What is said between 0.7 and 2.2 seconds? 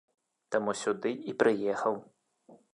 сюды і прыехаў.